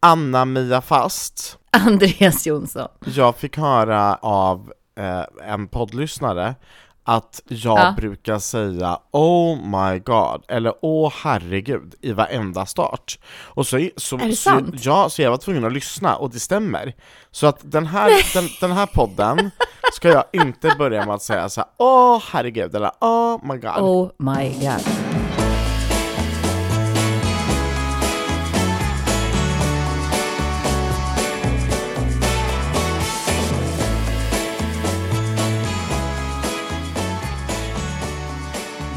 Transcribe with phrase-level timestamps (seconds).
[0.00, 2.88] Anna-Mia Fast, Andreas Jonsson.
[3.04, 6.54] jag fick höra av eh, en poddlyssnare
[7.04, 7.94] att jag Ja.
[7.96, 13.18] brukar säga Oh my god, eller Åh herregud i varenda start.
[13.44, 14.74] Och så, så, Är det så, sant?
[14.84, 16.94] Ja, så jag var tvungen att lyssna, och det stämmer.
[17.30, 19.50] Så att den här, den, den här podden
[19.92, 23.78] ska jag inte börja med att säga så här, Åh herregud, eller Oh my god.
[23.78, 25.07] Oh my god.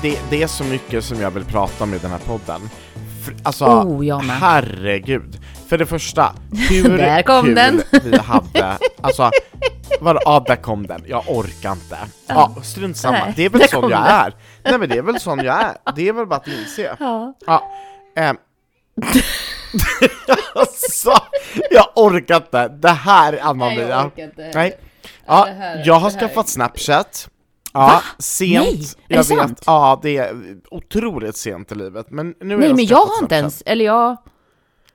[0.01, 2.61] Det, det är så mycket som jag vill prata om i den här podden.
[3.25, 4.35] För, alltså, Oh, jag med.
[4.35, 5.39] herregud.
[5.67, 6.33] För det första,
[6.69, 7.81] hur Där kom kul den.
[8.03, 9.31] vi hade, alltså,
[9.99, 11.97] vadå, ja där kom den, jag orkar inte.
[12.27, 14.11] Ja, strunt samma, Nej, det är väl sån jag den.
[14.11, 14.33] är.
[14.63, 16.95] Nej men det är väl sån jag är, det är väl bara att inse.
[16.99, 17.33] Ja.
[17.47, 17.71] Ja,
[18.15, 18.37] ehm.
[20.55, 21.13] alltså,
[21.71, 24.11] jag orkar inte, det här är Anna-Mia.
[24.17, 24.51] inte.
[24.53, 24.73] Nej.
[25.25, 25.47] Ja,
[25.85, 27.27] jag har skaffat Snapchat.
[27.73, 28.01] Ja, Va?
[28.19, 28.65] sent.
[28.65, 29.63] Nej, är det jag sant?
[29.65, 30.35] Ja, det är
[30.71, 32.11] otroligt sent i livet.
[32.11, 34.17] Men nu Nej jag men jag har inte ens, eller jag...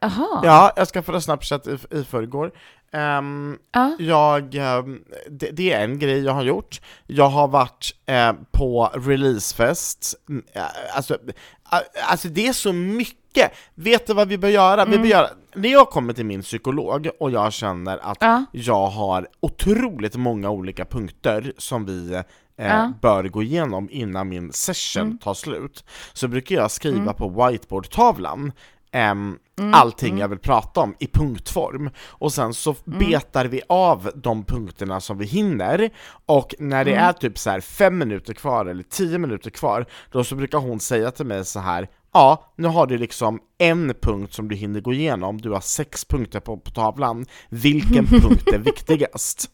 [0.00, 0.40] Jaha.
[0.44, 2.50] Ja, jag skaffade Snapchat i, i förrgår.
[2.92, 3.96] Ehm, Ja.
[3.98, 4.98] jag, ehm,
[5.30, 6.80] det, det är en grej jag har gjort.
[7.06, 10.62] Jag har varit eh, på releasefest, Mm, eh,
[10.96, 11.18] alltså,
[12.08, 13.52] alltså det är så mycket.
[13.74, 14.84] Vet du vad vi bör göra?
[14.84, 15.02] Vi Mm.
[15.02, 18.44] bör göra när jag kommer till min psykolog och jag känner att Ja.
[18.52, 22.22] jag har otroligt många olika punkter som vi
[22.58, 22.72] eh, Ja.
[22.72, 22.94] Mm.
[23.02, 28.52] bör gå igenom innan min session tar slut, så brukar jag skriva på whiteboardtavlan
[28.92, 29.74] ehm, Mm.
[29.74, 32.98] allting jag vill prata om i punktform, och sen så Mm.
[32.98, 35.90] betar vi av de punkterna som vi hinner,
[36.26, 37.04] och när det Mm.
[37.04, 40.80] är typ så här fem minuter kvar eller tio minuter kvar, då så brukar hon
[40.80, 44.80] säga till mig så här Ja, nu har du liksom en punkt som du hinner
[44.80, 49.50] gå igenom, du har sex punkter på, på tavlan, vilken punkt är viktigast?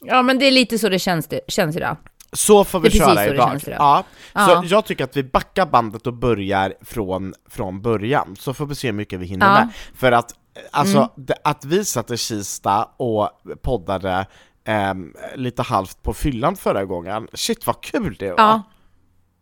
[0.00, 1.96] ja men det är lite så det känns, det, känns idag.
[2.34, 3.60] Så får vi köra idag.
[3.66, 4.04] Ja.
[4.34, 4.62] Ja.
[4.68, 8.74] Så jag tycker att vi backar bandet och börjar från, från början, så får vi
[8.74, 9.52] se hur mycket vi hinner Ja.
[9.54, 9.68] med.
[9.94, 10.34] För att,
[10.70, 11.08] alltså, Mm.
[11.16, 13.30] det, att vi satt i Kista och
[13.62, 14.26] poddade
[14.64, 18.36] ehm, lite halvt på fyllan förra gången, shit vad kul det var!
[18.38, 18.62] Ja.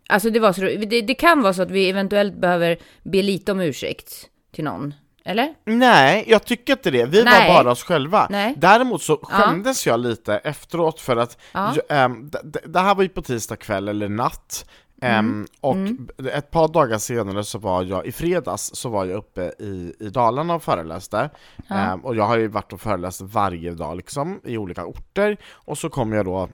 [0.09, 3.53] Alltså det var så, det, det kan vara så att vi eventuellt behöver be lite
[3.53, 4.13] om ursäkt
[4.55, 4.95] till någon.
[5.25, 5.55] Eller?
[5.65, 7.05] Nej, jag tycker inte det.
[7.05, 7.49] Vi Nej.
[7.55, 8.27] var bara oss själva.
[8.31, 8.55] Nej.
[8.57, 11.75] Däremot så skämdes jag lite efteråt för att Ja.
[11.89, 14.67] jag, ehm, d- d- det här var ju på tisdag kväll eller natt.
[15.03, 15.19] Mm.
[15.19, 15.77] Ehm, och
[16.19, 19.95] b- ett par dagar senare så var jag, i fredags, så var jag uppe i,
[20.01, 21.31] i Dalarna och föreläste.
[21.71, 25.37] Ehm, och jag har ju varit och föreläst varje dag liksom, i olika orter.
[25.53, 26.49] Och så kom jag då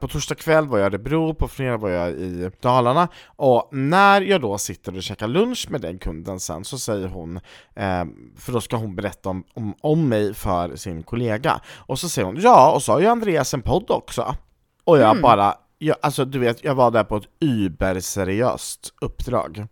[0.00, 4.20] På torsdag kväll var jag i Örebro, på fredag var jag i Dalarna och när
[4.20, 7.36] jag då sitter och käkar lunch med den kunden sen så säger hon,
[7.74, 8.04] eh,
[8.36, 12.26] för då ska hon berätta om, om, om mig för sin kollega, och så säger
[12.26, 14.36] hon ja, och så har ju Andreas en podd också.
[14.84, 19.66] Och jag bara, jag, alltså du vet, jag var där på ett überseriöst uppdrag.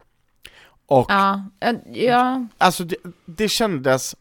[0.86, 1.44] Och Ja.
[1.60, 1.72] Ja.
[1.86, 2.46] ja.
[2.58, 4.16] alltså det, det kändes,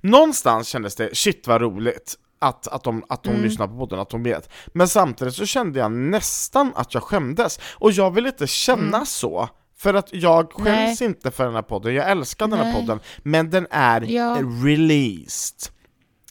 [0.00, 3.46] någonstans kändes det, shit vad roligt att, att, de, att hon Mm.
[3.46, 4.48] lyssnar på podden, att hon vet.
[4.66, 9.48] Men samtidigt så kände jag nästan att jag skämdes, och jag vill inte känna så.
[9.78, 11.08] För att jag skäms Nej.
[11.08, 12.74] inte för den här podden, jag älskar den här Nej.
[12.80, 14.38] podden, men den är Ja.
[14.64, 15.72] released.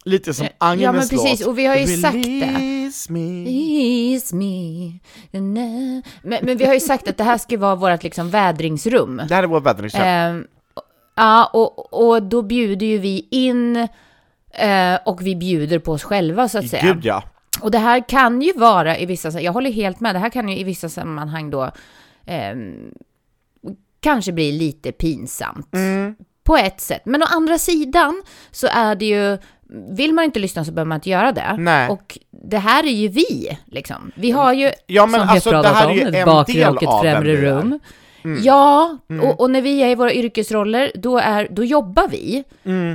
[0.06, 1.48] Lite som Ja, Agnes men precis, låt.
[1.50, 2.20] och vi har ju sagt det.
[2.20, 3.50] Release me.
[4.34, 5.00] Me.
[5.32, 6.04] Men,
[6.44, 9.22] men vi har ju sagt att det här ska vara vårt liksom vädringsrum.
[9.30, 10.06] Det här är vår vädringskälla.
[10.06, 10.48] Ehm,
[11.16, 13.88] ja, och, och då bjuder ju vi in
[14.54, 16.94] eh, och vi bjuder på oss själva så att säga.
[16.94, 17.24] Gud ja.
[17.62, 20.50] Och det här kan ju vara i vissa, jag håller helt med, det här kan
[20.50, 21.72] ju i vissa sammanhang då
[22.26, 22.94] ehm,
[24.00, 25.68] kanske bli lite pinsamt.
[26.44, 27.02] På ett sätt.
[27.06, 29.38] Men å andra sidan så är det ju,
[29.96, 31.56] vill man inte lyssna så behöver man inte göra det.
[31.58, 31.90] Nej.
[31.90, 34.12] Och det här är ju vi, liksom.
[34.16, 36.20] Vi har ju, Ja, men som alltså, vi har det pratat här är om, ju
[36.20, 37.80] en bakre och ett främre vi
[38.24, 38.40] rum.
[38.44, 42.44] Ja, och, och när vi är i våra yrkesroller, då, är, då jobbar vi.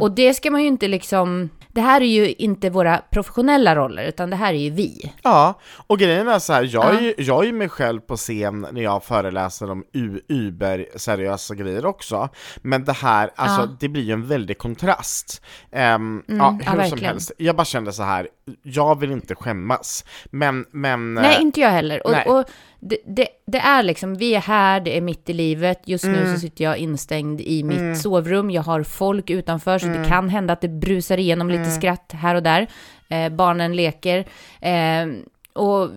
[0.01, 1.51] Och det ska man ju inte liksom...
[1.69, 5.13] Det här är ju inte våra professionella roller, utan det här är ju vi.
[5.23, 6.99] Ja, och grejen är så här, jag, Ja.
[6.99, 9.85] är, ju- jag är ju mig själv på scen när jag föreläser om
[10.29, 12.29] uber-seriösa grejer också,
[12.63, 13.69] men det här, alltså Ja.
[13.81, 15.43] det blir ju en väldig kontrast.
[15.73, 18.29] Ehm, ja, hur ja, som helst, jag bara kände så här,
[18.63, 21.15] jag vill inte skämmas, men, men...
[21.15, 22.03] Nej, eh, inte jag heller.
[22.11, 22.25] nej.
[22.27, 22.45] Och, och
[22.81, 25.81] det, det, det är liksom, vi är här, det är mitt i livet.
[25.85, 26.35] Just nu Mm.
[26.35, 28.51] så sitter jag instängd i mitt sovrum.
[28.51, 30.03] Jag har folk utanför, så Mm.
[30.03, 32.67] det kan hända att det brusar igenom lite skratt här och där.
[33.09, 34.19] Eh, barnen leker.
[34.61, 35.07] Eh,
[35.53, 35.91] och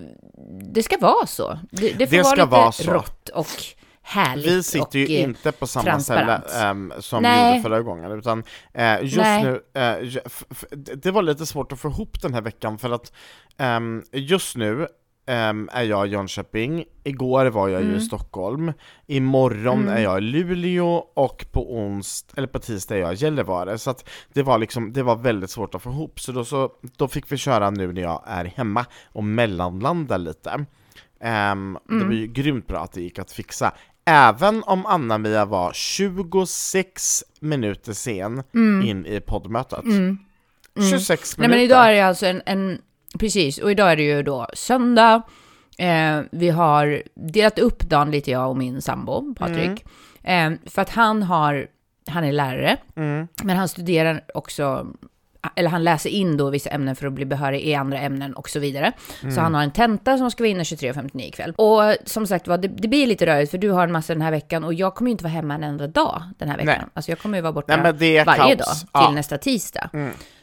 [0.73, 1.59] det ska vara så.
[1.71, 2.91] Det, det får Det vara lite vara så.
[2.93, 3.47] rått och
[4.01, 6.63] härligt Vi sitter ju och, eh, inte på samma ställe transparent.
[6.63, 7.49] ehm, som vi Nej.
[7.57, 8.43] gjorde förra gången, utan
[8.73, 9.43] eh, just Nej.
[9.43, 9.61] nu,
[10.03, 10.65] ju- f-
[10.95, 13.13] det var lite svårt att få ihop den här veckan för att
[13.57, 14.87] ehm, just nu
[15.27, 17.97] ehm, är jag i Jönköping, igår var jag ju Mm.
[17.99, 18.73] i Stockholm,
[19.07, 23.77] imorgon är jag i Luleå och på onsdag, eller på tisdag är jag i Gällivare,
[23.77, 26.71] så att det var liksom, det var väldigt svårt att få ihop, så då, så
[26.97, 30.65] då fick vi köra nu när jag är hemma och mellanlanda lite.
[31.19, 31.77] Det Mm.
[32.07, 33.71] var ju grymt bra att det gick att fixa.
[34.05, 38.43] Även om Anna-Mia var 26 minuter sen
[38.83, 39.83] in i poddmötet.
[40.89, 41.57] 26 Nej minuter.
[41.57, 42.81] men idag är det alltså en, en,
[43.19, 45.21] precis, och idag är det ju då söndag.
[45.77, 49.85] Eh, vi har delat upp dagen lite jag och min sambo, Patrik.
[50.23, 51.67] Eh, för att han har,
[52.07, 52.77] han är lärare,
[53.43, 54.87] men han studerar också,
[55.55, 58.49] eller han läser in då vissa ämnen för att bli behörig i andra ämnen och
[58.49, 58.91] så vidare.
[59.35, 61.53] Så han har en tenta som ska vara inne 23.59 ikväll.
[61.57, 64.21] Och som sagt var, det, det blir lite rörigt för du har en massa den
[64.21, 66.73] här veckan och jag kommer ju inte vara hemma en enda dag den här veckan.
[66.77, 66.87] Nej.
[66.93, 68.23] Alltså jag kommer ju vara borta Nej, varje
[68.55, 68.57] kaos.
[68.57, 69.11] dag till Ja.
[69.11, 69.89] nästa tisdag.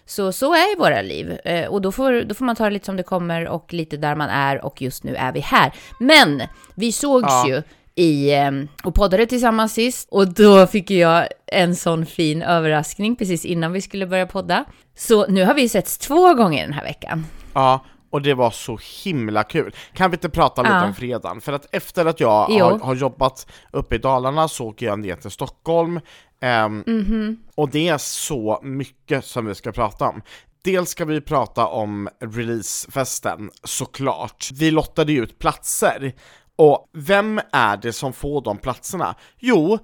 [0.09, 1.39] Så, så är våra liv.
[1.45, 3.97] Eh, och då får, då får man ta det lite som det kommer och lite
[3.97, 5.73] där man är och just nu är vi här.
[6.01, 6.43] Men
[6.75, 7.49] vi sågs Ja.
[7.49, 7.63] ju
[7.97, 8.51] i, eh,
[8.85, 13.81] och poddade tillsammans sist och då fick jag en sån fin överraskning precis innan vi
[13.81, 14.65] skulle börja podda.
[14.97, 17.27] Så nu har vi setts två gånger den här veckan.
[17.53, 19.75] Ja, och det var så himla kul.
[19.95, 20.85] Kan vi inte prata lite Ja.
[20.87, 21.41] om fredagen?
[21.41, 25.17] För att efter att jag har, har jobbat uppe i Dalarna så åker jag ner
[25.17, 26.01] till Stockholm.
[26.41, 27.37] ehm, Mhm.
[27.55, 30.23] Och det är så mycket som vi ska prata om.
[30.65, 34.49] Dels ska vi prata om releasefesten, såklart.
[34.55, 36.13] Vi lottade ju ut platser.
[36.57, 39.15] Och vem är det som får de platserna?
[39.39, 39.79] Jo,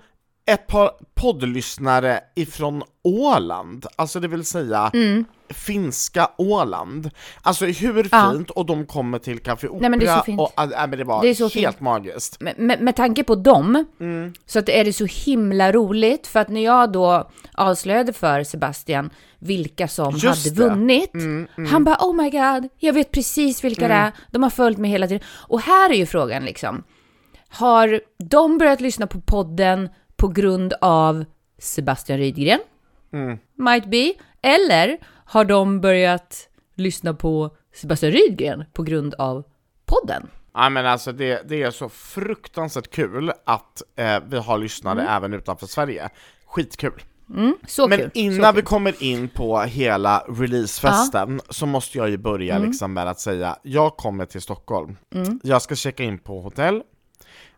[0.47, 5.25] ett par poddlyssnare ifrån Åland, alltså det vill säga Mm.
[5.49, 7.11] finska Åland.
[7.43, 8.33] Alltså hur Ja.
[8.33, 11.05] fint, och de kommer till Café Opera Nej, men det är och äh, men det
[11.05, 11.81] var Det är så helt fint.
[11.81, 12.41] magiskt.
[12.41, 14.33] med, med, med tanke på dem, Mm.
[14.47, 19.11] så att är det så himla roligt, för att när jag då avslöjade för Sebastian
[19.39, 20.69] vilka som Just hade det.
[20.69, 21.11] vunnit,
[21.71, 24.91] han bara oh my god, jag vet precis vilka det är, de har följt mig
[24.91, 25.27] hela tiden.
[25.49, 26.83] Och här är ju frågan liksom,
[27.49, 29.89] har de börjat lyssna på podden
[30.23, 31.25] på grund av
[31.59, 32.61] Sebastian Rydgren?
[33.55, 34.13] Might be.
[34.43, 39.45] Eller har de börjat lyssna på Sebastian Rydgren på grund av
[39.85, 40.27] podden?
[40.55, 45.35] Ja men alltså det, det är så fruktansvärt kul att eh, vi har lyssnare även
[45.35, 46.09] utanför Sverige.
[46.47, 47.03] Skitkul.
[47.67, 48.11] Så Men kul.
[48.15, 53.21] innan vi kommer in på hela releasefesten så måste jag ju börja liksom med att
[53.21, 54.97] säga, jag kommer till Stockholm.
[55.43, 56.83] Jag ska checka in på hotell.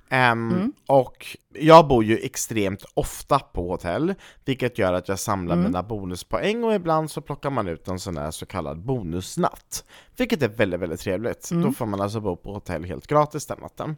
[0.08, 4.14] Ehm, Och jag bor ju extremt ofta på hotell,
[4.44, 8.16] vilket gör att jag samlar mina bonuspoäng och ibland så plockar man ut en sån
[8.16, 9.84] här så kallad bonusnatt.
[10.16, 11.50] Vilket är väldigt, väldigt trevligt.
[11.62, 13.96] Då får man alltså bo på hotell helt gratis den natten.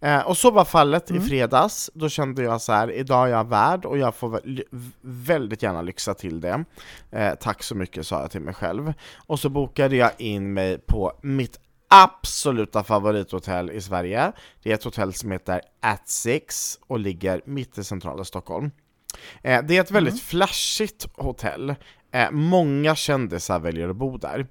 [0.00, 3.48] Eh, och så var fallet i fredags, då kände jag så här, idag är jag
[3.48, 4.40] värd och jag får
[5.00, 6.64] väldigt gärna lyxa till det.
[7.10, 8.92] Eh, tack så mycket sa jag till mig själv.
[9.26, 14.32] Och så bokade jag in mig på mitt absoluta favorithotell i Sverige.
[14.62, 18.70] Det är ett hotell som heter At Six och ligger mitt i centrala Stockholm.
[19.42, 21.74] Eh, det är ett väldigt flashigt hotell.
[22.12, 24.46] Eh, många kändisar väljer att bo där.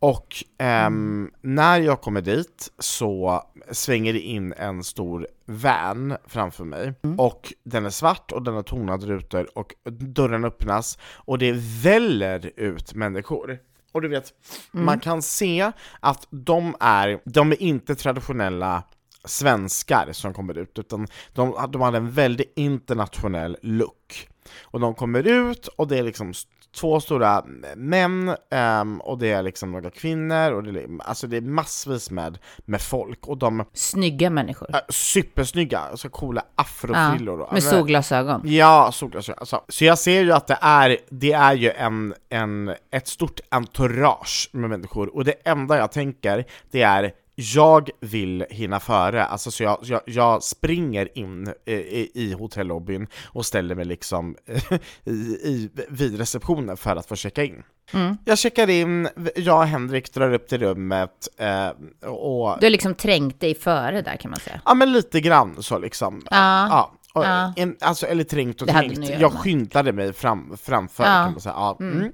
[0.00, 6.94] Och ehm, när jag kommer dit så svänger det in en stor van framför mig.
[7.18, 11.52] Och den är svart och den har tonade rutor och dörren öppnas och det
[11.82, 13.58] väller ut människor.
[13.98, 14.34] Och du vet,
[14.70, 18.82] man kan se att de är, de är inte traditionella
[19.24, 24.28] svenskar som kommer ut, utan de, de hade en väldigt internationell look.
[24.62, 26.32] Och de kommer ut och det är liksom
[26.80, 27.44] två stora
[27.76, 32.10] män ehm, och det är liksom några kvinnor och det är, alltså det är massvis
[32.10, 34.68] med, med folk och de Snygga människor.
[34.76, 37.40] är supersnygga, så coola afrofrillor.
[37.40, 38.40] och- med solglasögon.
[38.44, 39.38] Ja, solglasögon.
[39.40, 43.40] Alltså, så jag ser ju att det är, det är ju en, en, ett stort
[43.50, 49.50] entourage med människor, och det enda jag tänker, det är jag vill hinna före, alltså
[49.50, 54.36] så jag, jag, jag springer in i, i, i hotellobbyn och ställer mig liksom
[55.04, 55.10] i,
[55.44, 57.62] i, vid receptionen för att få checka in.
[58.24, 61.68] Jag checkar in, jag och Henrik drar upp till rummet eh,
[62.08, 64.60] och Du har liksom trängt dig före där kan man säga.
[64.64, 66.22] Ja men lite grann så liksom.
[66.30, 66.68] Ja.
[66.68, 67.52] Ja, och Ja.
[67.56, 69.08] En, alltså, eller trängt och trängt.
[69.08, 69.40] Jag med.
[69.40, 71.10] skyndade mig fram, framför Ja.
[71.24, 71.54] kan man säga.
[71.56, 71.76] Ja.
[71.80, 72.12] Mm.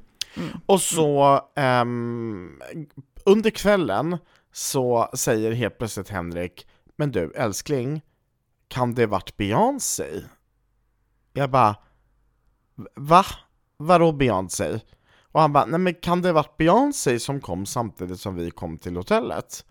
[0.67, 2.61] Och så ehm,
[3.25, 4.19] under kvällen
[4.57, 8.03] så säger helt plötsligt Henrik Men du älskling,
[8.69, 10.07] kan det varit Beyoncé?
[11.33, 11.77] Jag bara
[12.95, 13.25] Va?
[13.77, 14.81] Vadå Beyoncé?
[15.33, 18.79] Och han bara, nej men kan det varit Beyoncé som kom samtidigt som vi kom
[18.79, 19.65] till hotellet?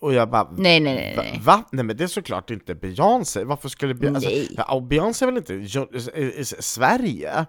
[0.00, 1.40] Och jag bara, Nej, nej, nej, nej.
[1.42, 1.64] Va?
[1.72, 4.26] Nej men det är såklart inte Beyoncé, varför skulle Beyoncé...
[4.58, 7.46] Alltså, Beyoncé är väl inte i- i- i Sverige?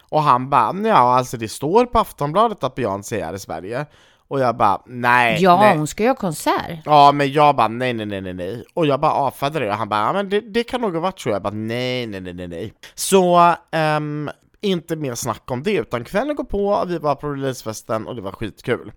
[0.00, 3.86] Och han bara, ja alltså det står på Aftonbladet att Beyoncé är i Sverige.
[4.32, 5.76] Och jag bara, nej, Ja, nej.
[5.76, 6.78] hon ska ju ha konsert.
[6.84, 8.64] Ja men jag bara nej nej nej nej nej.
[8.74, 9.70] Och jag bara avfärdade det.
[9.70, 11.28] Och han bara ja men det, det kan nog ha varit så.
[11.28, 12.72] Jag bara nej nej nej nej nej.
[12.94, 18.06] Så ehm, inte mer snack om det utan kvällen går på, vi var på releasefesten
[18.06, 18.92] och det var skitkul.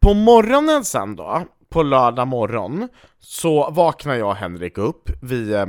[0.00, 2.88] På morgonen sen då, på lördag morgon
[3.20, 5.66] så vaknar jag och Henrik upp, vi, eh,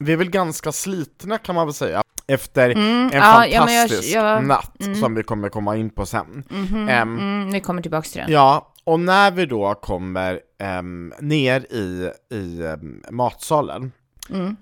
[0.00, 3.82] vi är väl ganska slitna kan man väl säga efter en ja, ja, men jag-
[3.88, 8.08] fantastisk jag- natt som vi kommer komma in på sen Ehm, Mm, vi kommer tillbaka
[8.08, 8.32] till det.
[8.32, 13.92] Ja, och när vi då kommer ehm, ner i, i ehm, matsalen
[14.30, 14.56] Mm.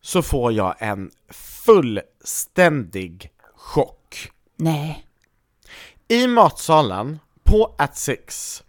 [0.00, 4.30] så får jag en fullständig chock.
[4.56, 5.06] Nej.
[6.08, 8.62] I matsalen, på At Six,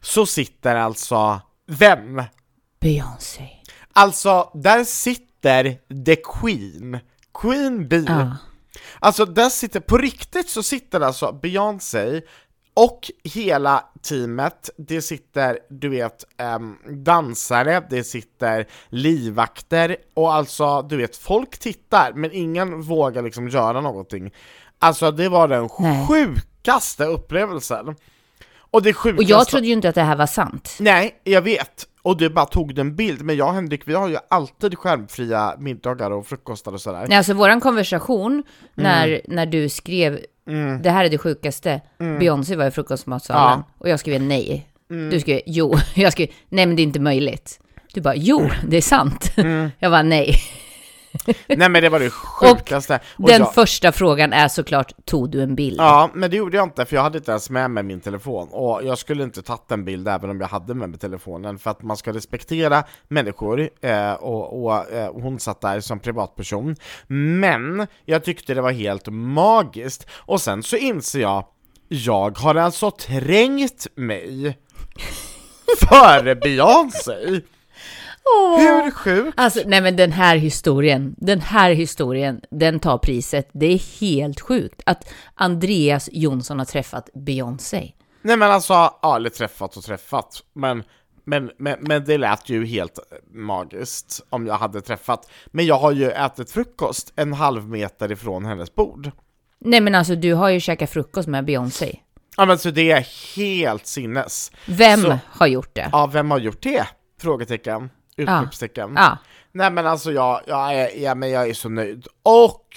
[0.00, 2.22] så sitter alltså vem?
[2.80, 3.48] Beyoncé.
[3.98, 6.98] Alltså, där sitter The Queen,
[7.34, 8.04] Queen Bee.
[8.08, 8.36] Ja.
[8.98, 12.20] Alltså där sitter, på riktigt så sitter alltså Beyoncé
[12.74, 20.96] och hela teamet, det sitter, du vet, ehm, dansare, det sitter livvakter och alltså, du
[20.96, 24.32] vet, folk tittar men ingen vågar liksom göra någonting.
[24.78, 26.06] Alltså det var den Nej.
[26.06, 27.96] sjukaste upplevelsen.
[28.70, 29.24] Och det sjukaste...
[29.24, 30.76] Och jag trodde ju inte att det här var sant.
[30.80, 31.86] Nej, jag vet.
[32.06, 35.54] Och du bara tog en bild, men jag och Henrik, vi har ju alltid skärmfria
[35.58, 37.06] middagar och frukostar och sådär.
[37.08, 38.42] Nej, alltså våran konversation
[38.74, 40.20] när, när du skrev
[40.82, 44.68] det här är det sjukaste, Beyoncé var i frukostmatsalen och jag skrev nej.
[44.88, 47.60] Du skrev jo, jag skrev nej men det är inte möjligt.
[47.94, 49.32] Du bara jo, det är sant.
[49.78, 50.36] Jag var nej.
[51.48, 53.00] Nej men det var det sjukaste.
[53.16, 55.80] Och Den jag, första frågan är såklart, tog du en bild?
[55.80, 58.48] ja, men det gjorde jag inte för jag hade inte ens med mig min telefon
[58.50, 61.70] och jag skulle inte tagit en bild även om jag hade med mig telefonen för
[61.70, 66.76] att man ska respektera människor eh, och, och eh, hon satt där som privatperson.
[67.06, 71.44] Men jag tyckte det var helt magiskt och sen så inser jag,
[71.88, 74.58] jag har alltså trängt mig
[75.88, 77.40] före Beyoncé.
[78.58, 79.34] Hur sjukt?
[79.40, 83.48] Alltså, nej men den här historien, den här historien, den tar priset.
[83.52, 87.92] Det är helt sjukt att Andreas Jonsson har träffat Beyoncé.
[88.22, 90.82] Nej men alltså, ja, eller träffat och träffat, men,
[91.24, 92.98] men, men, men det lät ju helt
[93.34, 95.30] magiskt om jag hade träffat.
[95.46, 99.10] Men jag har ju ätit frukost en halv meter ifrån hennes bord.
[99.60, 101.98] Nej men alltså, du har ju käkat frukost med Beyoncé.
[102.36, 103.06] Ja men så det är
[103.36, 104.52] helt sinnes.
[104.66, 105.88] Vem Så- har gjort det?
[105.92, 106.86] Ja, vem har gjort det?
[107.20, 107.90] Frågetecken.
[108.16, 108.92] Utropstecken.
[108.96, 109.18] Ja.
[109.52, 112.06] Nej men alltså jag, jag, är, ja, men jag är så nöjd.
[112.22, 112.76] Och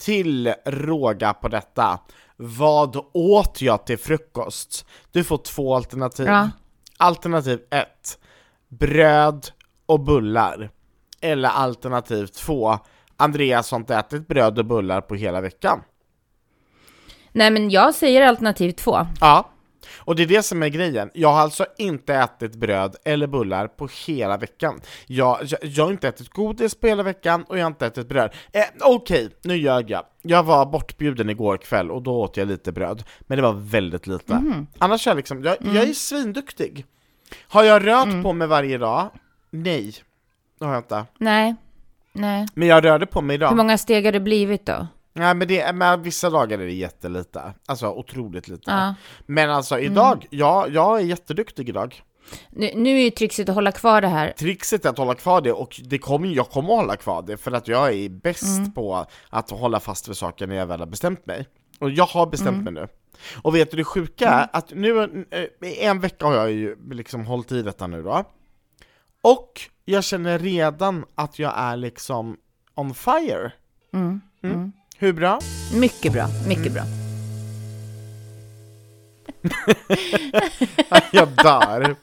[0.00, 1.98] till råga på detta,
[2.36, 4.86] vad åt jag till frukost?
[5.12, 6.26] Du får två alternativ.
[6.26, 6.50] Ja.
[6.96, 8.18] Alternativ ett,
[8.68, 9.46] bröd
[9.86, 10.70] och bullar.
[11.20, 12.78] Eller alternativ två,
[13.16, 15.82] Andreas har inte ätit bröd och bullar på hela veckan.
[17.32, 19.06] Nej men jag säger alternativ två.
[19.20, 19.50] Ja,
[19.98, 21.10] och det är det som är grejen.
[21.14, 24.80] Jag har alltså inte ätit bröd eller bullar på hela veckan.
[25.06, 28.08] Jag, jag, jag har inte ätit godis på hela veckan och jag har inte ätit
[28.08, 28.34] bröd.
[28.52, 30.04] Eh, Okej, nu ljög jag.
[30.22, 34.06] Jag var bortbjuden igår kväll och då åt jag lite bröd, men det var väldigt
[34.06, 34.42] lite.
[34.78, 36.86] Annars är jag liksom, jag, jag är svinduktig.
[37.48, 39.10] Har jag rört på mig varje dag?
[39.50, 39.94] Nej,
[40.58, 41.04] det har jag inte.
[41.18, 41.54] Nej.
[42.12, 42.46] Nej.
[42.54, 43.48] Men jag rörde på mig idag.
[43.48, 44.86] Hur många steg har det blivit då?
[45.18, 48.70] Nej men, det, men vissa dagar är det jättelite, alltså otroligt lite.
[48.70, 48.94] Ja.
[49.26, 52.02] Men alltså idag, ja, jag är jätteduktig idag.
[52.50, 54.32] Nu, nu är ju trixet att hålla kvar det här.
[54.32, 57.36] Trixet är att hålla kvar det och det kommer, jag kommer att hålla kvar det
[57.36, 60.86] för att jag är bäst på att hålla fast vid saker när jag väl har
[60.86, 61.46] bestämt mig.
[61.78, 62.88] Och jag har bestämt mig nu.
[63.42, 67.26] Och vet du det sjuka är att nu, eh, en vecka har jag ju liksom
[67.26, 68.24] hållit i detta nu då.
[69.22, 72.36] Och jag känner redan att jag är liksom
[72.74, 73.52] on fire.
[73.92, 74.20] Mm.
[75.00, 75.38] Hur bra?
[75.74, 76.82] Mycket bra, mycket bra.
[81.12, 81.96] Jag dör.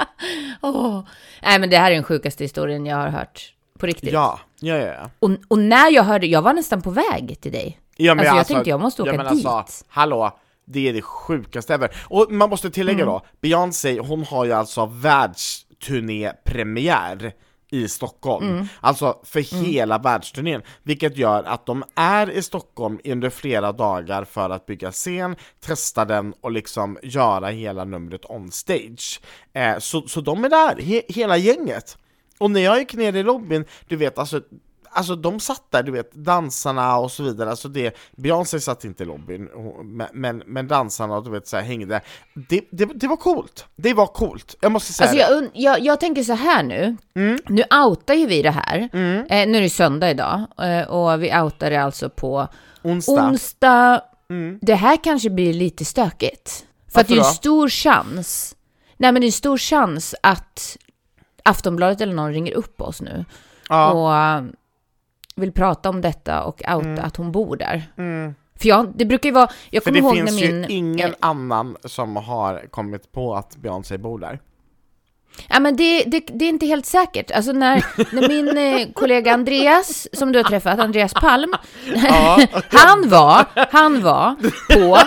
[0.62, 1.00] Åh.
[1.42, 3.54] Nej men det här är den sjukaste historien jag har hört.
[3.78, 4.12] På riktigt.
[4.12, 4.86] Ja, ja, ja.
[4.86, 5.10] ja.
[5.18, 7.80] Och, och när jag hörde, jag var nästan på väg till dig.
[7.96, 9.84] Ja, Alltså, jag tänkte jag måste åka men alltså, dit.
[9.88, 11.90] hallå, det är det sjukaste ever.
[12.04, 13.06] Och man måste tillägga Mm.
[13.06, 17.32] då, Beyoncé, hon har ju alltså världsturnépremiär
[17.70, 18.66] i Stockholm, Mm.
[18.80, 24.50] alltså för hela världsturnén, vilket gör att de är i Stockholm under flera dagar för
[24.50, 29.20] att bygga scen, testa den och liksom göra hela numret on stage.
[29.52, 31.98] Eh, så, så de är där, he, hela gänget.
[32.38, 34.40] Och när jag gick ner i lobbyn, du vet alltså
[34.92, 39.02] alltså de satt där, du vet, dansarna och så vidare, alltså det, Beyoncé satt inte
[39.02, 39.48] i lobbyn,
[40.12, 42.00] men, men, dansarna, du vet, så här, hängde.
[42.34, 46.00] Det, det, det var coolt, det var coolt, jag måste säga Alltså jag, jag, jag
[46.00, 46.96] tänker så här nu.
[47.14, 47.38] Mm.
[47.46, 48.78] Nu outar ju vi det här.
[48.82, 52.48] Eh, nu är det söndag idag eh, och vi outar det alltså på
[52.82, 53.28] Onsdag.
[53.28, 54.02] onsdag.
[54.60, 56.66] Det här kanske blir lite stökigt.
[56.92, 57.22] För att det är Mm.
[57.22, 58.56] Varför en stor chans.
[58.96, 60.76] Nej men det är en stor chans att
[61.44, 63.24] Aftonbladet eller någon ringer upp oss nu
[63.68, 63.92] ja.
[63.92, 64.42] och
[65.40, 67.82] vill prata om detta och outa att hon bor där.
[68.60, 70.70] För jag, det brukar ju vara, jag För kommer det ihåg finns när ju min...
[70.70, 74.40] ingen eh, annan som har kommit på att Beyoncé bor där.
[75.48, 77.30] Ja, men det, det, det är inte helt säkert.
[77.30, 81.54] Alltså när, när min eh, kollega Andreas, som du har träffat, Andreas Palm,
[82.70, 84.34] han var, han var
[84.74, 85.02] på eh,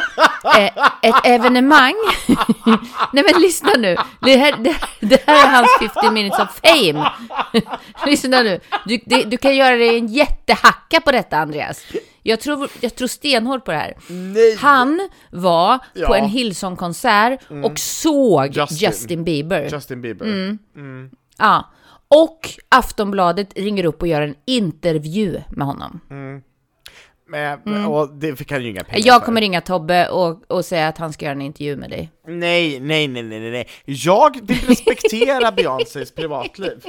[1.02, 1.94] ett evenemang.
[3.14, 7.12] Nej men lyssna nu, det här, det, det här är hans 50 minutes of fame.
[8.06, 11.84] lyssna nu, du, det, du kan göra dig en jättehacka på detta Andreas.
[12.24, 13.94] Jag tror, jag tror stenhårt på det här.
[14.08, 14.58] Nej!
[14.60, 16.16] Han var på Ja.
[16.18, 18.78] en Hillsong-konsert och såg Justin.
[18.78, 19.70] Justin Bieber.
[19.72, 20.26] Justin Bieber.
[20.26, 21.10] Mm.
[21.38, 21.70] Ja.
[22.08, 26.00] Och Aftonbladet ringer upp och gör en intervju med honom.
[27.28, 29.08] Men, Och det fick han ju inga pengar Mm.
[29.08, 29.26] Jag för.
[29.26, 32.12] kommer ringa Tobbe och, och säga att han ska göra en intervju med dig.
[32.28, 33.68] Nej, nej, nej, nej, nej.
[33.86, 36.86] Jag vill respektera Beyoncés privatliv.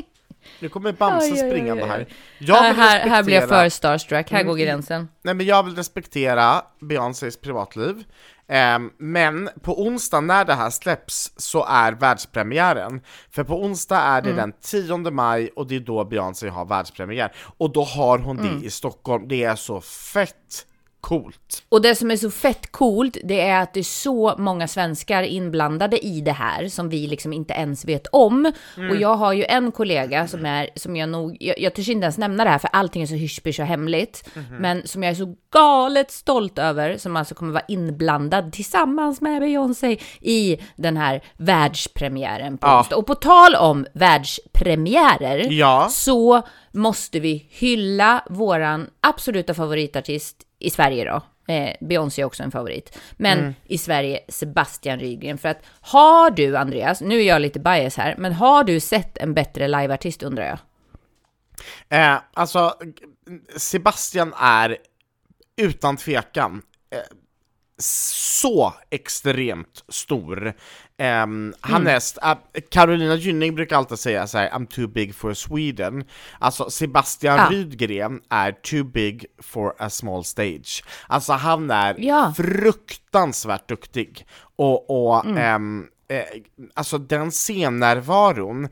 [0.60, 1.88] Nu kommer Bamse Oj, oj, oj, springande oj.
[1.88, 2.06] här.
[2.38, 5.08] Jag Här, vill här, här blir jag respektera- för starstruck, här går gränsen.
[5.22, 8.04] Nej men jag vill respektera Beyoncés privatliv.
[8.48, 13.00] Ehm, men på onsdag när det här släpps så är världspremiären.
[13.30, 17.32] För på onsdag är det den 10 maj och det är då Beyoncé har världspremiär.
[17.58, 19.28] Och då har hon det i Stockholm.
[19.28, 20.66] Det är så fett
[21.04, 21.62] coolt.
[21.68, 25.22] Och det som är så fett coolt, det är att det är så många svenskar
[25.22, 28.52] inblandade i det här som vi liksom inte ens vet om.
[28.90, 32.04] Och jag har ju en kollega som är, som jag nog, jag, jag törs inte
[32.04, 34.28] ens nämna det här för allting är så hysch och hemligt.
[34.58, 39.40] Men som jag är så galet stolt över, som alltså kommer vara inblandad tillsammans med
[39.40, 42.86] Beyoncé i den här världspremiären på Ja.
[42.96, 45.88] Och på tal om världspremiärer, Ja.
[45.90, 46.42] så
[46.72, 51.22] måste vi hylla våran absoluta favoritartist i Sverige då.
[51.52, 52.98] Eh, Beyoncé är också en favorit.
[53.16, 53.54] Men Mm.
[53.64, 55.38] i Sverige, Sebastian Rygren.
[55.38, 59.18] För att har du, Andreas, nu är jag lite bias här, men har du sett
[59.18, 60.58] en bättre liveartist undrar jag?
[61.88, 62.74] Eh, alltså,
[63.56, 64.76] Sebastian är
[65.56, 66.62] utan tvekan
[67.78, 70.52] så extremt stor.
[70.98, 72.36] Ehm, han är, st- äh,
[72.70, 76.04] Carolina Gynning brukar alltid säga så här: I'm too big for Sweden.
[76.38, 77.48] Alltså Sebastian Ja.
[77.50, 80.84] Rydgren är too big for a small stage.
[81.06, 82.32] Alltså han är Ja.
[82.36, 84.26] fruktansvärt duktig.
[84.56, 86.24] Och, och ehm, eh,
[86.74, 88.68] alltså den scennärvaron,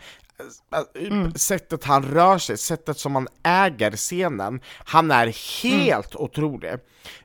[0.99, 6.73] eh, sättet han rör sig, sättet som han äger scenen, han är helt otrolig.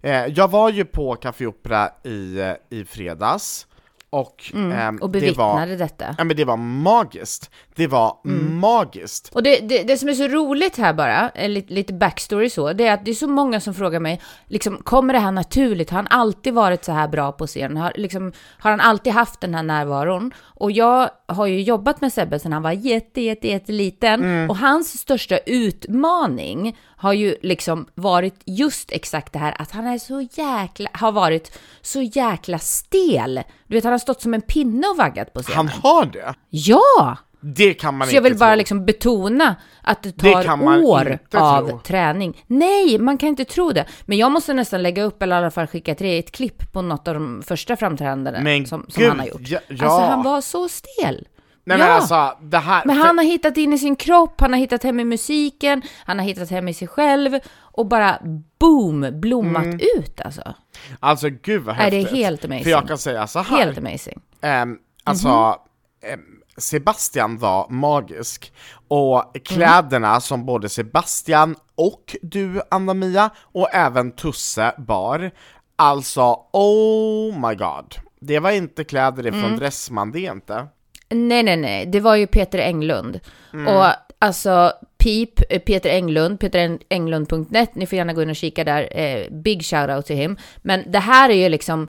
[0.02, 3.68] Eh, jag var ju på Café Opera i, eh, i fredags,
[4.10, 6.16] och, ehm, Och det var, bevittnade detta.
[6.18, 7.52] ja, men det var magiskt.
[7.76, 8.18] Det var
[8.52, 9.30] magiskt.
[9.34, 12.74] Och det, det, det som är så roligt här bara, eh, lite, lite backstory så,
[12.74, 15.90] det är att det är så många som frågar mig, liksom, kommer det här naturligt?
[15.90, 17.78] Har han alltid varit så här bra på scen?
[17.78, 20.32] Har, liksom, har han alltid haft den här närvaron?
[20.40, 24.50] Och jag har ju jobbat med Sebbe sedan han var jätte, jätte, jätteliten.
[24.50, 29.98] Och hans största utmaning har ju liksom varit just exakt det här att han är
[29.98, 33.44] så jäkla, har varit så jäkla stel.
[33.68, 35.58] Du vet, han har stått som en pinne och vaggat på scenen.
[35.58, 36.34] Han har det!
[36.50, 37.18] Ja!
[37.42, 38.58] Det kan man Så inte jag vill bara tro.
[38.58, 41.80] liksom betona att det Det tar man år av tro.
[41.80, 42.44] träning.
[42.48, 43.86] Nej, man kan inte tro det.
[44.06, 46.72] Men jag måste nästan lägga upp, eller i alla fall skicka till dig ett klipp
[46.74, 49.42] på något av de första framträdandena som, som han har gjort.
[49.44, 50.08] ja- Alltså ja.
[50.10, 51.28] han var så stel.
[51.68, 51.86] Nej ja.
[51.86, 52.82] men alltså, det här...
[52.86, 56.20] Men han har hittat in i sin kropp, han har hittat hem i musiken, han
[56.20, 58.20] har hittat hem i sig själv och bara
[58.60, 59.80] boom, blommat Mm.
[59.98, 60.54] ut alltså.
[61.00, 62.12] Alltså gud vad det är häftigt.
[62.18, 62.64] helt amazing.
[62.64, 63.58] För jag kan säga så här.
[63.58, 64.20] Helt amazing.
[64.42, 66.14] Ehm, alltså, Mhm.
[66.14, 66.20] ehm,
[66.58, 68.54] Sebastian var magisk.
[68.88, 75.32] Och kläderna som både Sebastian och du, Anna-Mia, och även Tusse bar,
[75.76, 76.22] alltså
[76.54, 77.96] oh my god.
[78.20, 79.58] Det var inte kläder ifrån Mm.
[79.60, 80.68] Dressman, det inte.
[81.10, 81.86] Nej, nej, nej.
[81.86, 83.20] Det var ju Peter Englund.
[83.54, 83.76] Mm.
[83.76, 83.86] Och
[84.20, 89.00] alltså, PIP, eh, Peter Englund, peterenglund.net, ni får gärna gå in och kika där.
[89.00, 90.38] Eh, big shout-out till him.
[90.58, 91.88] Men det här är ju liksom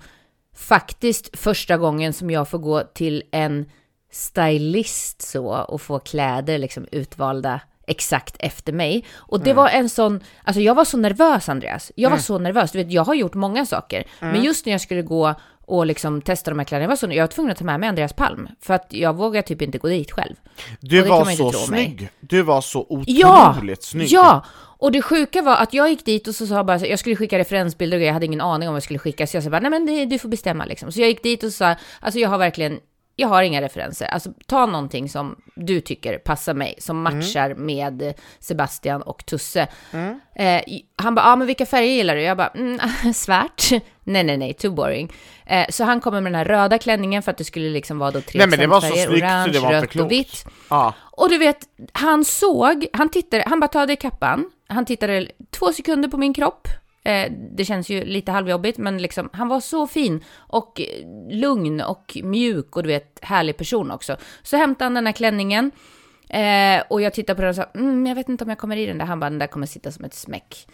[0.57, 3.67] faktiskt första gången som jag får gå till en
[4.11, 9.05] stylist så och få kläder liksom utvalda exakt efter mig.
[9.17, 11.93] Och det var en sån, alltså jag var så nervös Andreas.
[11.95, 12.73] Jag var så nervös.
[12.73, 14.05] Du vet, jag har gjort många saker.
[14.21, 15.35] Men just när jag skulle gå
[15.67, 17.81] och liksom testa de här kläderna, jag var, så, jag var tvungen att ta med
[17.81, 18.49] mig Andreas Palm.
[18.61, 20.35] För att jag vågar typ inte gå dit själv.
[20.81, 21.85] Du var så mig.
[21.87, 22.09] snygg.
[22.21, 23.51] Du var så Ja!
[23.51, 24.09] otroligt snygg.
[24.11, 24.45] Ja!
[24.81, 27.17] Och det sjuka var att jag gick dit och så sa bara, så- jag skulle
[27.17, 29.27] skicka referensbilder och jag hade ingen aning om vad jag skulle skicka.
[29.27, 30.93] Så jag sa bara, nej men det, du får bestämma liksom.
[30.93, 32.79] Så jag gick dit och sa, alltså jag har verkligen,
[33.21, 34.07] jag har inga referenser.
[34.07, 39.67] Alltså ta någonting som du tycker passar mig, som matchar med Sebastian och Tusse.
[40.35, 40.63] Eh,
[40.97, 42.23] han bara, ja men vilka färger gillar du?
[42.23, 42.81] Jag bara, mm,
[43.15, 43.71] svart.
[44.05, 45.13] nej, nej, nej, too boring.
[45.47, 48.11] Eh, så han kommer med den här röda klänningen för att det skulle liksom vara
[48.11, 50.11] då tre Nej, men det var så accentfärger, snyggt så orange, det var rött och
[50.11, 50.47] vitt.
[50.71, 50.95] Ja.
[51.11, 51.59] Och du vet,
[51.93, 56.35] han såg, han tittade, han bara tog i kappan, han tittade två sekunder på min
[56.35, 56.69] kropp.
[57.03, 60.87] Eh, det känns ju lite halvjobbigt, men liksom, han var så fin och eh,
[61.31, 64.17] lugn och mjuk och du vet, härlig person också.
[64.43, 65.71] Så hämtade han den här klänningen
[66.29, 68.77] eh, och jag tittade på den och sa, mm, jag vet inte om jag kommer
[68.77, 69.05] i den där.
[69.05, 70.67] Han bara, den där kommer sitta som ett smäck.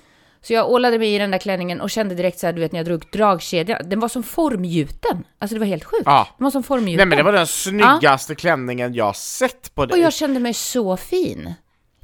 [0.43, 2.73] Så jag ålade mig i den där klänningen och kände direkt så här, du vet
[2.73, 5.25] när jag drog dragkedjan, den var som formgjuten.
[5.39, 6.03] Alltså det var helt sjukt.
[6.05, 6.29] Ja.
[6.39, 6.97] Den var som formgjuten.
[6.97, 9.99] Nej men det var den snyggaste klänningen jag sett på dig.
[9.99, 11.55] Och jag kände mig så fin.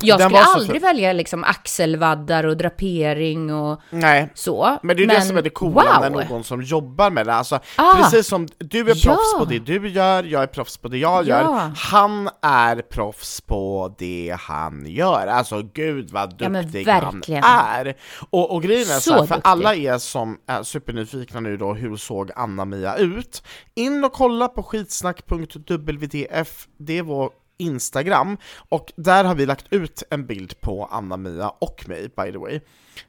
[0.02, 4.28] Jag skulle så aldrig välja liksom axelvaddar och drapering och Nej.
[4.34, 4.78] så.
[4.82, 6.12] Men det är det som är det coola wow.
[6.12, 7.94] när någon som jobbar med det, alltså Ah.
[7.96, 9.38] precis som du är proffs Ja.
[9.38, 11.70] på det du gör, jag är proffs på det jag gör, Ja.
[11.76, 17.44] han är proffs på det han gör, alltså gud vad Ja, men duktig han verkligen.
[17.44, 17.94] är!
[18.30, 19.50] Och, och grejen är så, Så här, för duktig.
[19.50, 23.42] alla er som är supernyfikna nu då, hur såg Anna-Mia ut?
[23.74, 27.30] In och kolla på skitsnack.wdf, det är vår
[27.61, 28.37] Instagram,
[28.68, 32.55] och där har vi lagt ut en bild på Anna-Mia och mig, by the way.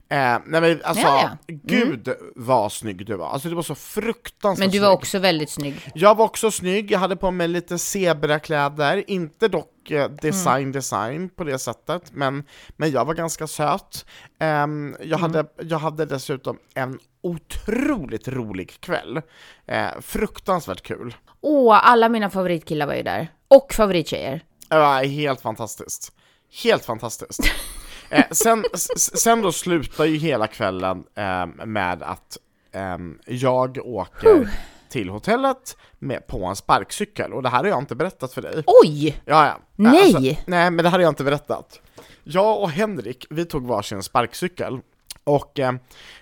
[0.10, 1.56] Eh, nej men alltså, Ja, ja.
[1.64, 4.82] gud vad snygg du var, alltså du var så fruktansvärt Men du snygg.
[4.82, 5.92] var också väldigt snygg.
[5.96, 10.72] Jag var också snygg, jag hade på mig lite zebrakläder, inte dock eh, design Mm.
[10.72, 12.44] design på det sättet, men,
[12.78, 14.06] men jag var ganska söt.
[14.40, 15.22] Ehm, jag, Mm.
[15.22, 19.22] hade, jag hade dessutom en otroligt rolig kväll.
[19.68, 21.16] Eh, fruktansvärt kul.
[21.42, 23.28] Åh, alla mina favoritkillar var ju där.
[23.52, 24.44] Och favorittjejer.
[24.70, 26.12] Var helt fantastiskt.
[26.64, 27.42] Helt fantastiskt.
[28.10, 28.64] Eh, sen,
[28.98, 32.38] sen då slutar ju hela kvällen eh, med att
[32.72, 34.50] ehm, jag åker
[34.90, 38.64] till hotellet med, på en sparkcykel, och det här har jag inte berättat för dig.
[38.84, 39.22] Oj!
[39.26, 39.60] Ja, ja.
[39.76, 40.16] Nej!
[40.16, 41.82] Alltså, nej, men det här har jag inte berättat.
[42.24, 44.80] Jag och Henrik, vi tog varsin sparkcykel,
[45.23, 45.73] och eh,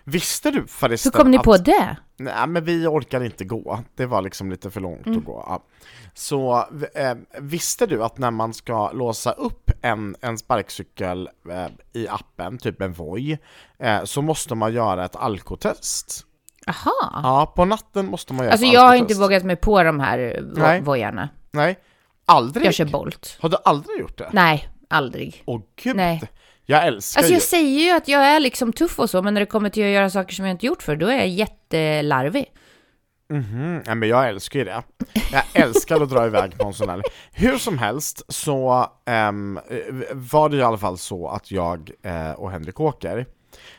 [0.04, 1.44] visste du Hur förresten kom ni att...
[1.44, 1.98] på det?
[2.18, 3.80] Nej, men vi orkade inte gå.
[3.96, 5.20] Det var liksom lite för långt Mm.
[5.20, 5.44] att gå.
[5.48, 5.64] Ja.
[6.14, 12.08] Så eh, visste du att när man ska låsa upp en, en sparkcykel eh, i
[12.08, 13.38] appen, typ en Voi,
[13.80, 16.26] eh, så måste man göra ett alkotest.
[16.68, 17.22] Aha.
[17.24, 20.00] Ja, på natten måste man göra Alltså ett jag har inte vågat mig på de
[20.00, 20.18] här
[20.56, 20.80] Nej.
[20.80, 21.30] vo- vojarna.
[21.52, 21.80] Nej,
[22.26, 22.66] aldrig?
[22.68, 23.38] Jag kör Bolt.
[23.42, 24.30] Har du aldrig gjort det?
[24.34, 25.44] Nej, aldrig.
[25.46, 25.96] Åh gud!
[25.96, 26.22] Nej.
[26.70, 27.36] Jag älskar Alltså ju...
[27.36, 29.84] jag säger ju att jag är liksom tuff och så, men när det kommer till
[29.84, 32.46] att göra saker som jag inte gjort för, då är jag jättelarvig.
[33.30, 34.84] Mhm, ja, men jag älskar ju det.
[35.32, 37.02] Jag älskar att dra iväg på en sån här.
[37.32, 39.60] Hur som helst så ehm,
[40.14, 43.26] var det i alla fall så att jag eh, och Henrik åker.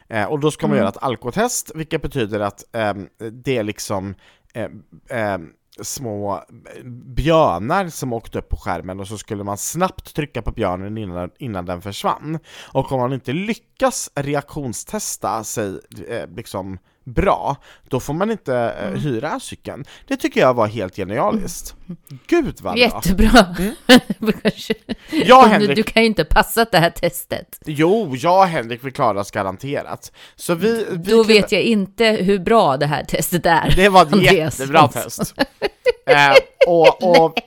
[0.09, 3.09] Eh, och då ska man göra ett alkotest, vilket betyder att ehm,
[3.45, 4.15] det är liksom
[4.55, 4.69] eh,
[5.11, 5.51] ehm,
[5.83, 6.45] små
[6.85, 11.31] björnar som åkte upp på skärmen och så skulle man snabbt trycka på björnen innan,
[11.39, 12.39] innan den försvann.
[12.73, 17.57] Och om man inte lyckas reaktionstesta sig eh, liksom bra,
[17.89, 19.85] då får man inte eh, hyra cykeln.
[20.09, 21.75] Det tycker jag var helt genialiskt.
[22.27, 22.83] Gud vad bra!
[22.83, 23.47] Jättebra.
[24.19, 24.33] Och
[25.11, 27.59] Du, Henrik du kan ju inte passa det här testet.
[27.67, 30.13] Jo, jag och Henrik vi klarar oss garanterat.
[30.37, 33.73] Så vi, vi Då kan- vet jag inte hur bra det här testet är.
[33.77, 35.35] Det var ett Andreas jättebra test.
[36.07, 36.35] eh,
[36.67, 37.35] och, och,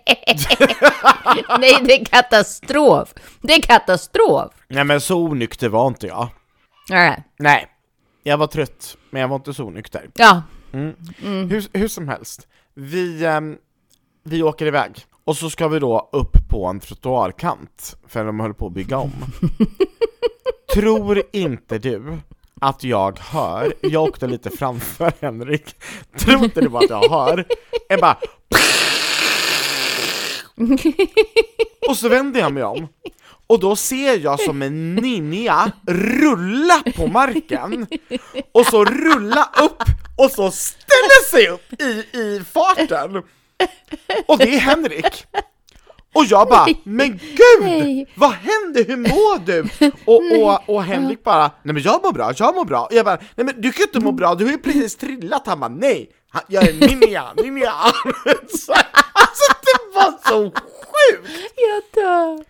[1.59, 3.13] Nej, det är katastrof.
[3.41, 4.51] Det är katastrof.
[4.67, 6.27] nej men så onykter var inte jag.
[6.89, 7.23] Nej.
[7.39, 7.67] Nej,
[8.23, 10.09] jag var trött, men jag var inte så onykter.
[10.13, 13.57] Ja, Hur, hur som helst, vi, ehm,
[14.23, 15.05] vi åker iväg.
[15.25, 18.97] Och så ska vi då upp på en trottoarkant, för de höll på att bygga
[18.97, 19.11] om.
[20.73, 22.17] Tror inte du
[22.61, 25.75] att jag hör, jag åkte lite framför Henrik,
[26.17, 27.45] tror inte du att jag hör?
[27.89, 28.17] En bara
[31.89, 32.87] Och så vänder jag mig om,
[33.53, 37.87] och då ser jag som en ninja rulla på marken,
[38.51, 39.83] och så rulla upp,
[40.17, 43.23] och så ställa sig upp i, i farten!
[44.27, 45.25] Och det är Henrik!
[46.13, 47.61] Och jag bara, men gud!
[47.61, 48.09] Nej.
[48.15, 48.83] Vad hände?
[48.87, 49.61] Hur mår du?
[50.05, 50.21] Och,
[50.67, 52.85] och, och Henrik bara, nej men jag mår bra, jag mår bra.
[52.85, 54.95] Och jag bara, nej men du kan ju inte må bra, du har ju precis
[54.95, 55.47] trillat.
[55.47, 56.09] Han bara, nej,
[56.47, 57.73] jag är ninja, ninja.
[58.49, 58.73] Så-
[59.13, 61.31] alltså det var så sjukt!
[61.55, 62.45] jag dör.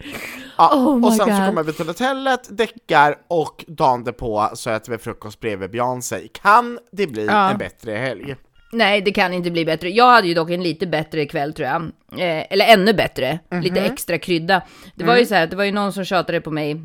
[0.58, 1.45] Ja, Oh och sen så God.
[1.47, 6.28] kommer vi till hotellet, däckar och dagen därpå så äter vi frukost bredvid Beyoncé.
[6.28, 7.49] Kan det bli Ja.
[7.52, 8.36] en bättre helg?
[8.73, 9.89] Nej, det kan inte bli bättre.
[9.89, 11.81] Jag hade ju dock en lite bättre kväll tror jag.
[12.12, 13.39] Eh, eller ännu bättre.
[13.51, 13.91] Lite Mhm.
[13.93, 14.62] extra krydda.
[14.95, 15.19] Det var Mm.
[15.21, 16.81] ju så här, det var ju någon som tjatade på mig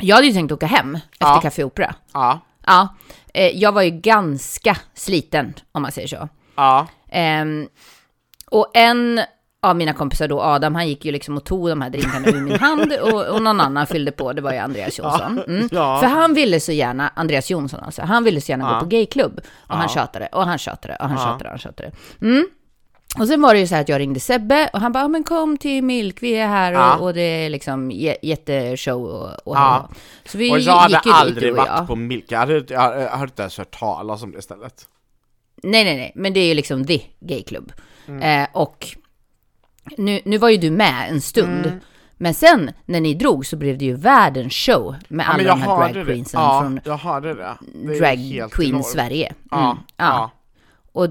[0.00, 1.40] Jag hade ju tänkt åka hem efter Ja.
[1.42, 1.94] Café Opera.
[2.12, 2.88] Ja, Ja,
[3.34, 6.28] eh, jag var ju ganska sliten om man säger så.
[6.56, 7.68] ja, Ehm,
[8.50, 9.20] och en
[9.66, 12.40] av mina kompisar då, Adam, han gick ju liksom och tog de här drinkarna ur
[12.40, 15.40] min hand och, och någon annan fyllde på, det var ju Andreas Jonsson.
[15.48, 15.68] Mm.
[15.72, 15.98] Ja.
[16.00, 18.74] För han ville så gärna, Andreas Jonsson alltså, han ville så gärna Ja.
[18.74, 19.40] gå på gayklubb.
[19.66, 19.88] Och han Ja.
[19.94, 21.24] tjatade, och han tjatade, och han Ja.
[21.24, 21.90] tjatade, och han tjatade.
[22.22, 22.46] Mm.
[23.18, 25.08] Och sen var det ju så här att jag ringde Sebbe och han bara, "Ja,
[25.08, 26.94] men kom till Milk, vi är här och, Ja.
[26.96, 29.88] och det är liksom jä- jätteshow och, och Ja.
[30.24, 31.86] Så vi och jag hade gick ju aldrig dit varit jag.
[31.86, 34.74] på Milk, jag hade, jag, jag hade inte ens hört talas om det stället.
[35.62, 37.72] Nej, nej, nej, men det är ju liksom the gayklubb.
[38.08, 38.42] Mm.
[38.42, 38.86] Eh, och
[39.98, 41.66] nu, nu var ju du med en stund.
[41.66, 41.80] Mm.
[42.18, 45.46] Men sen när ni drog så blev det ju världens show med Ja, alla men
[45.46, 46.12] de här hörde drag det.
[46.12, 47.56] queensen Ja, från jag hörde det.
[47.74, 48.86] det Drag Queen enormt.
[48.86, 49.26] Sverige.
[49.26, 50.30] Mm, Ja, ja.
[50.92, 51.08] Och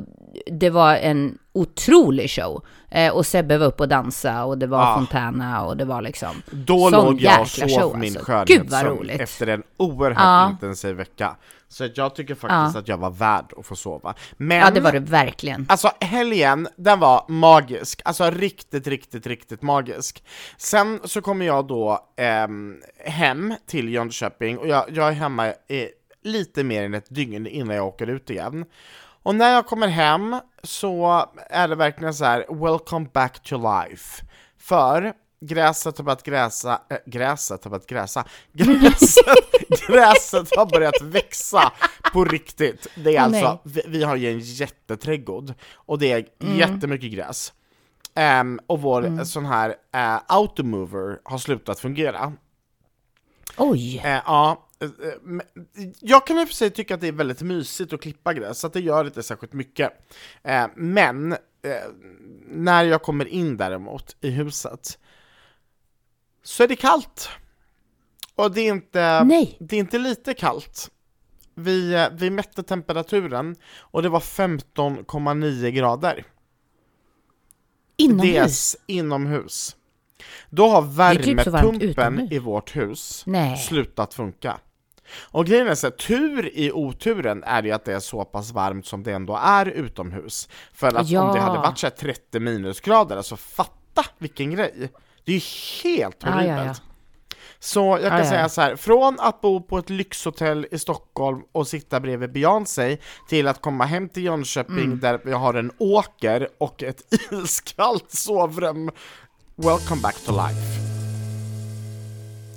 [0.51, 2.63] det var en otrolig show.
[2.95, 4.95] Eh, och Sebbe var uppe och dansade och det var Ja.
[4.95, 6.41] Fontana och det var liksom...
[6.51, 8.31] Då Sån låg jag och sov show, min alltså.
[8.31, 10.49] Skönhetssömn efter en oerhört Ja.
[10.49, 11.35] intensiv vecka.
[11.67, 12.79] Så jag tycker faktiskt Ja.
[12.79, 14.13] att jag var värd att få sova.
[14.37, 15.65] Men, Ja, det var det verkligen.
[15.69, 18.01] alltså helgen, den var magisk.
[18.05, 20.23] Alltså riktigt, riktigt, riktigt magisk.
[20.57, 25.87] Sen så kommer jag då ehm, hem till Jönköping och jag, jag är hemma i
[26.23, 28.65] lite mer än ett dygn innan jag åker ut igen.
[29.23, 34.25] Och när jag kommer hem så är det verkligen så här: welcome back to life.
[34.57, 41.71] För gräset har börjat gräsa, äh, gräset har börjat gräsa, gräset, gräset har börjat växa
[42.13, 42.87] på riktigt.
[42.95, 47.53] Det är alltså, vi, vi har ju en jätteträdgård och det är jättemycket gräs.
[48.15, 52.33] Ehm, och vår sån här uh, automover har slutat fungera.
[53.57, 54.01] Oj!
[54.05, 54.64] Eh, ja,
[55.99, 58.59] jag kan i och för sig tycka att det är väldigt mysigt att klippa gräs,
[58.59, 59.91] så att det gör inte särskilt mycket.
[60.43, 61.37] Eh, men eh,
[62.47, 64.99] när jag kommer in däremot i huset
[66.43, 67.29] så är det kallt.
[68.35, 69.57] Och det är inte, Nej.
[69.59, 70.91] det är inte lite kallt.
[71.53, 76.25] Vi, eh, vi mätte temperaturen och det var 15,9 grader.
[77.97, 78.33] Inomhus?
[78.33, 79.75] Dels inomhus.
[80.49, 80.81] Då har
[81.15, 83.57] typ värmepumpen i vårt hus Nej.
[83.57, 84.57] slutat funka.
[85.21, 88.51] Och grejen är så här, tur i oturen är det att det är så pass
[88.51, 90.49] varmt som det ändå är utomhus.
[90.73, 91.21] För att Ja.
[91.21, 94.91] om det hade varit så här 30 minusgrader, alltså fatta vilken grej!
[95.25, 95.41] Det är ju
[95.83, 96.47] helt horribelt.
[96.57, 96.75] ja, ja.
[97.59, 100.79] Så jag kan Ja, ja, säga så här, från att bo på ett lyxhotell i
[100.79, 102.97] Stockholm och sitta bredvid Beyoncé
[103.29, 104.99] till att komma hem till Jönköping Mm.
[104.99, 108.91] där vi har en åker och ett iskallt sovrum.
[109.57, 110.79] Welcome back to life.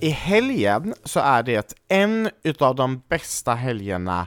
[0.00, 4.26] I helgen så är det en utav de bästa helgerna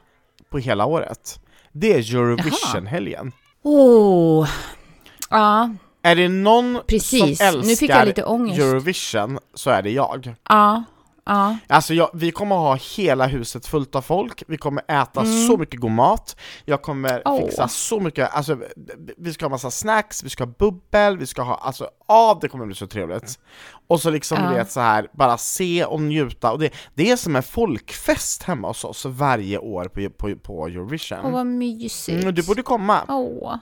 [0.49, 1.39] på hela året.
[1.71, 3.31] Det är Eurovision-helgen.
[3.63, 4.49] Åh!
[5.29, 5.69] Ja,
[6.03, 7.37] Är det någon Precis.
[7.37, 8.05] som älskar.
[8.07, 10.35] Eurovision så är det jag.
[10.49, 10.83] ja,
[11.25, 11.57] ja.
[11.67, 15.79] Alltså jag, vi kommer ha hela huset fullt av folk, vi kommer äta så mycket
[15.79, 17.21] god mat, jag kommer Mm.
[17.25, 17.39] Åh.
[17.45, 18.57] fixa så mycket, alltså
[19.17, 22.47] vi ska ha massa snacks, vi ska ha bubbel, vi ska ha, alltså ja det
[22.47, 23.39] kommer bli så trevligt.
[23.87, 24.49] Och så liksom Ja.
[24.53, 28.67] vet så här, bara se och njuta, och det, det är som en folkfest hemma
[28.67, 31.19] hos oss varje år på, på, på Eurovision.
[31.23, 32.21] Åh, vad mysigt.
[32.23, 33.01] Mm, du borde komma.
[33.07, 33.55] Åh.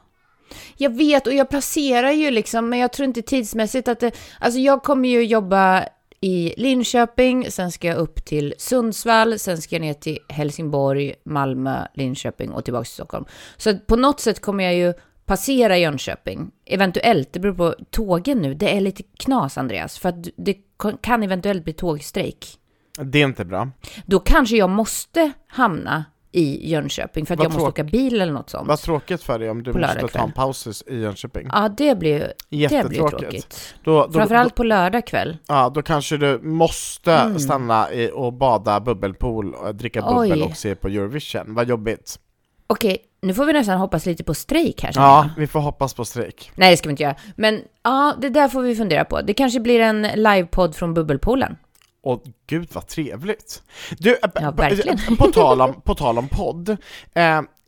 [0.78, 4.12] Jag vet, och jag placerar ju liksom, men jag tror inte tidsmässigt att det...
[4.40, 5.86] Alltså jag kommer ju jobba
[6.22, 11.88] i Linköping, sen ska jag upp till Sundsvall, sen ska jag ner till Helsingborg, Malmö,
[11.94, 13.26] Linköping och tillbaka till Stockholm.
[13.58, 14.94] Så på något sätt kommer jag ju
[15.26, 16.52] passera Jönköping.
[16.66, 18.54] Eventuellt, det beror på tågen nu.
[18.54, 20.58] Det är lite knas, Andreas, för att det
[21.02, 22.46] kan eventuellt bli tågstrejk.
[23.02, 23.70] Det är inte bra.
[24.06, 28.34] Då kanske jag måste hamna i Jönköping för att Vad jag måste åka bil eller
[28.34, 28.68] något sånt.
[28.68, 31.48] Vad tråkigt för dig om du måste ta en paus i Jönköping.
[31.52, 32.12] Ja, det blir
[32.50, 33.76] ju det blir tråkigt.
[33.84, 35.38] Då, då, Framförallt på lördag kväll.
[35.48, 37.40] Ja, då kanske du måste Mm.
[37.40, 40.30] stanna i och bada bubbelpool, och dricka Oj.
[40.30, 41.56] bubbel och se på Eurovision.
[41.56, 42.20] Vad jobbigt.
[42.68, 44.92] Okej, nu får vi nästan hoppas lite på strejk här.
[44.96, 46.52] Ja, vi får hoppas på strejk.
[46.56, 47.16] Nej, det ska vi inte göra.
[47.36, 49.22] Men ja, det där får vi fundera på.
[49.22, 51.56] Det kanske blir en livepodd från bubbelpoolen.
[52.10, 53.64] Och gud vad trevligt!
[53.98, 54.98] Du, äh, Ja, verkligen.
[55.18, 56.78] på, tal om, på tal om podd, eh,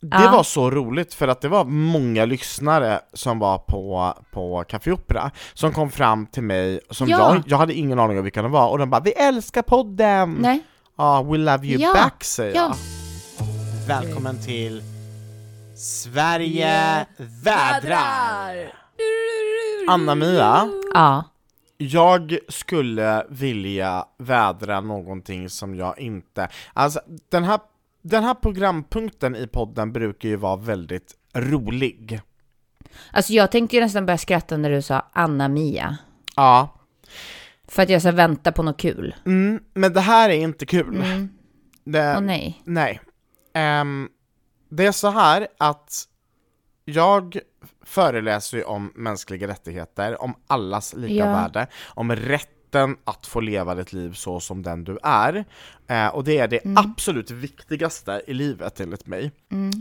[0.03, 0.31] det Ja.
[0.31, 5.31] var så roligt för att det var många lyssnare som var på, på Café Opera
[5.53, 7.17] som kom fram till mig, som Ja.
[7.33, 10.37] jag, jag hade ingen aning om vilka de var, och de bara 'Vi älskar podden!'
[10.39, 10.59] Nej?
[10.97, 12.61] Ja, we love you Ja, back säger ja.
[12.61, 12.75] jag.
[13.87, 14.83] Välkommen till
[15.77, 18.71] Sverige vädrar!
[19.87, 21.23] Anna-Mia, Ja.
[21.81, 26.49] Jag skulle vilja vädra någonting som jag inte...
[26.73, 27.59] Alltså, den här,
[28.01, 32.21] den här programpunkten i podden brukar ju vara väldigt rolig.
[33.11, 35.97] Alltså jag tänkte ju nästan börja skratta när du sa Anna-Mia.
[36.35, 36.79] Ja,
[37.67, 39.15] För att jag ska vänta på något kul.
[39.25, 40.95] Mm, men det här är inte kul.
[40.95, 41.29] Mm.
[41.83, 42.61] Det, Åh nej.
[42.63, 43.01] Nej.
[43.53, 44.09] Ehm,
[44.69, 46.07] det är så här att
[46.91, 47.37] jag
[47.85, 51.25] föreläser ju om mänskliga rättigheter, om allas lika Ja.
[51.25, 55.45] värde, om rätten att få leva ditt liv så som den du är.
[55.87, 56.77] Eh, och det är det Mm.
[56.77, 59.31] absolut viktigaste i livet enligt mig.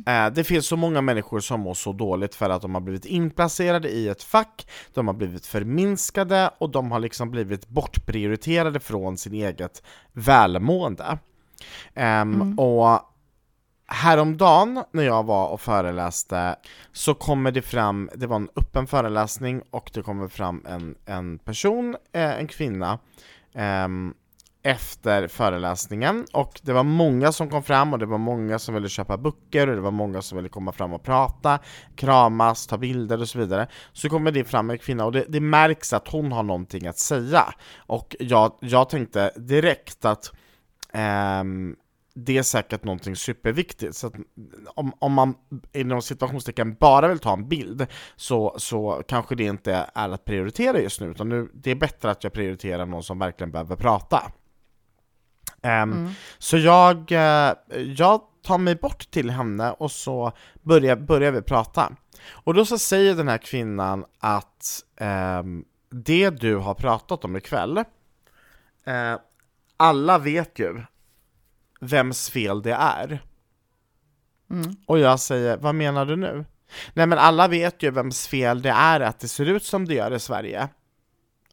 [0.07, 3.05] Eh, det finns så många människor som mår så dåligt för att de har blivit
[3.05, 9.16] inplacerade i ett fack, de har blivit förminskade och de har liksom blivit bortprioriterade från
[9.18, 11.18] sin eget välmående.
[11.94, 13.01] Ehm, Och
[13.90, 16.57] häromdagen när jag var och föreläste
[16.92, 21.38] så kommer det fram, det var en öppen föreläsning och det kommer fram en, en
[21.38, 22.98] person, eh, en kvinna,
[23.55, 24.14] ehm,
[24.62, 28.88] efter föreläsningen och det var många som kom fram och det var många som ville
[28.88, 31.59] köpa böcker och det var många som ville komma fram och prata,
[31.96, 33.68] kramas, ta bilder och så vidare.
[33.92, 36.98] Så kommer det fram en kvinna och det, det märks att hon har någonting att
[36.98, 37.55] säga.
[37.76, 40.33] Och jag, jag tänkte direkt att
[40.92, 41.76] ehm,
[42.14, 44.12] det är säkert någonting superviktigt, så
[44.66, 45.35] om, om man
[45.73, 50.81] inom situationstecken bara vill ta en bild så, så kanske det inte är att prioritera
[50.81, 54.33] just nu, utan nu, det är bättre att jag prioriterar någon som verkligen behöver prata.
[55.62, 57.55] Ehm, Så jag, eh,
[57.96, 61.92] jag tar mig bort till henne och så börjar, börjar vi prata.
[62.31, 67.79] Och då så säger den här kvinnan att ehm, det du har pratat om ikväll,
[68.85, 69.14] eh,
[69.77, 70.83] alla vet ju
[71.81, 73.23] vems fel det är.
[74.87, 76.45] Och jag säger, vad menar du nu?
[76.95, 79.95] Nej men alla vet ju vems fel det är att det ser ut som det
[79.95, 80.69] gör i Sverige.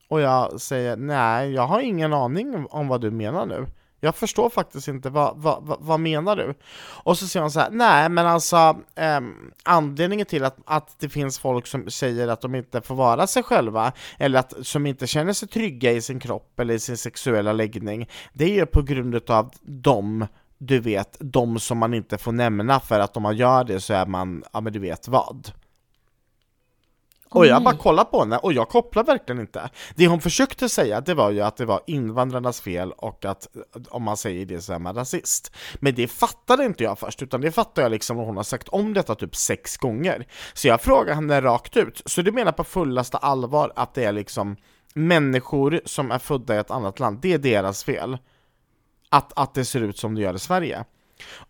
[0.08, 3.66] Och jag säger, nej jag har ingen aning om vad du menar nu.
[4.00, 6.54] Jag förstår faktiskt inte, vad, vad, vad, vad menar du?
[6.80, 9.20] Och så säger hon så här, nej men alltså eh,
[9.64, 13.44] anledningen till att, att det finns folk som säger att de inte får vara sig
[13.44, 17.54] själva, eller att, som inte känner sig trygga i sin kropp eller i sin sexuella
[17.54, 22.32] läggning, det är ju på grund av dem, du vet, de som man inte får
[22.32, 25.52] nämna för att om man gör det så är man, ja men du vet vad.
[27.30, 29.70] Och jag bara kollar på henne och jag kopplar verkligen inte.
[29.96, 33.48] Det hon försökte säga det var ju att det var invandrarnas fel och att
[33.90, 35.56] om man säger det så är man rasist.
[35.76, 38.68] Men det fattade inte jag först, utan det fattade jag liksom när hon har sagt
[38.68, 40.28] om detta typ sex gånger.
[40.54, 44.12] Så jag frågar henne rakt ut, så du menar på fullaste allvar att det är
[44.12, 44.56] liksom
[44.94, 48.18] människor som är födda i ett annat land, det är deras fel?
[49.10, 50.86] Att, att det ser ut som det gör i Sverige?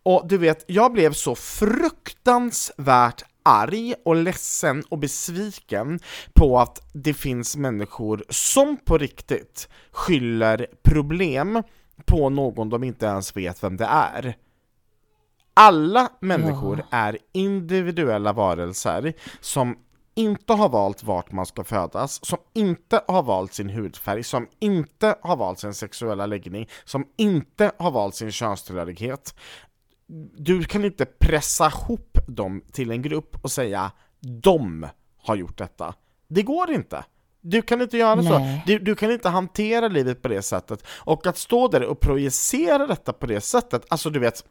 [0.03, 5.99] Och du vet, jag blev så fruktansvärt arg och ledsen och besviken
[6.33, 11.63] på att det finns människor som på riktigt skyller problem
[12.05, 14.37] på någon de inte ens vet vem det är.
[15.53, 19.75] Alla människor är individuella varelser som
[20.15, 25.15] inte har valt vart man ska födas, som inte har valt sin hudfärg, som inte
[25.21, 29.35] har valt sin sexuella läggning, som inte har valt sin könstillhörighet.
[30.37, 34.87] Du kan inte pressa ihop dem till en grupp och säga de
[35.23, 35.93] har gjort detta.
[36.27, 37.03] Det går inte.
[37.41, 38.39] Du kan inte göra så.
[38.39, 38.63] Nej.
[38.65, 40.83] Du, du kan inte hantera livet på det sättet.
[40.87, 44.43] Och att stå där och projicera detta på det sättet, alltså du vet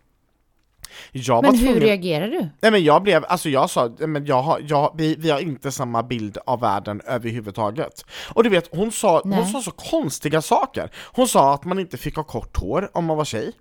[1.13, 2.49] jag Men hur reagerar du?
[2.61, 5.73] Nej men jag blev, alltså jag sa, men jag har, jag, vi, vi har inte
[5.73, 8.05] samma bild av världen överhuvudtaget.
[8.35, 10.91] Och du vet, hon sa, hon sa så konstiga saker.
[11.13, 13.53] Hon sa att man inte fick ha kort hår om man var tjej.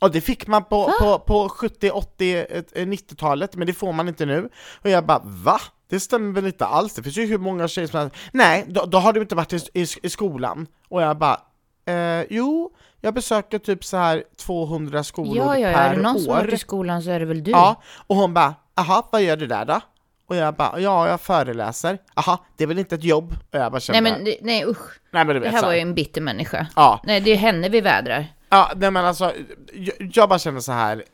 [0.00, 4.08] Och det fick man på, på, på 70, 80, eh, 90-talet, men det får man
[4.08, 4.48] inte nu.
[4.82, 5.60] Och jag bara, va?
[5.90, 6.94] Det stämmer väl inte alls?
[6.94, 8.16] Det finns ju hur många tjejer som helst.
[8.32, 10.66] Nej, då, då har du inte varit i, i, i skolan.
[10.88, 11.40] Och jag bara,
[11.86, 15.76] eh, jo, jag besöker typ så här 200 skolor Ja, ja, ja.
[15.78, 16.20] per Är det någon år.
[16.20, 17.50] som har varit i skolan så är det väl du?
[17.50, 19.80] Ja, och hon bara, aha, vad gör du där då?
[20.26, 21.98] Och jag bara, ja, jag föreläser.
[22.14, 23.32] Aha, det är väl inte ett jobb?
[23.52, 25.00] Och jag bara Nej men, det- nej usch.
[25.10, 26.66] nej, men du Det vet här så var ju en bitter människa.
[26.76, 28.26] Ja, Nej, det är henne vi vädrar.
[28.48, 29.32] Ja, nej men alltså,
[29.72, 31.04] jag, jag bara känner så här.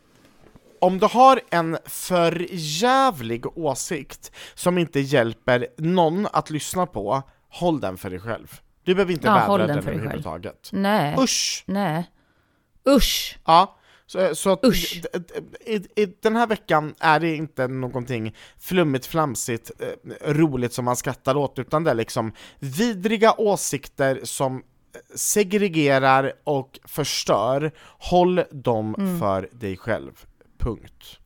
[0.78, 7.80] Om du har en för jävlig åsikt som inte hjälper någon att lyssna på, håll
[7.80, 8.60] den för dig själv.
[8.84, 10.68] Du behöver inte Ja, vädra den den för överhuvudtaget.
[10.72, 11.16] Nej.
[11.18, 11.64] Usch!
[11.66, 12.10] Nej.
[12.88, 13.38] Usch.
[13.44, 15.02] Ja, så, så att Usch.
[15.60, 20.96] i, i den här veckan är det inte någonting flummigt, flamsigt, eh, roligt som man
[20.96, 24.62] skrattar åt, utan det är liksom vidriga åsikter som
[25.14, 27.72] segregerar och förstör.
[27.98, 29.18] Håll dem Mm.
[29.20, 30.12] för dig själv.
[30.58, 31.18] Punkt.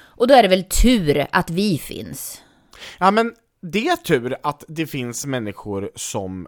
[0.00, 2.42] Och då är det väl tur att vi finns.
[2.98, 6.46] Ja men det är tur att det finns människor som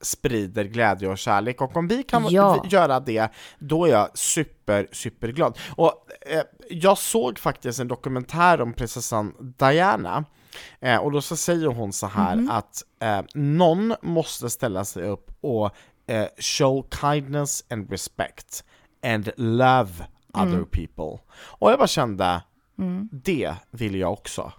[0.00, 2.64] sprider glädje och kärlek och om vi kan Ja.
[2.70, 3.28] göra det,
[3.58, 5.58] då är jag super, superglad.
[5.76, 10.24] Och eh, jag såg faktiskt en dokumentär om prinsessan Diana
[10.80, 12.50] Eh, och då så säger hon så här Mhm.
[12.50, 15.70] att eh, någon måste ställa sig upp och
[16.06, 18.64] eh, show kindness and respect
[19.02, 19.90] and love
[20.34, 20.48] Mm.
[20.54, 21.24] other people.
[21.40, 22.42] Och jag bara kände,
[23.10, 24.52] det vill jag också.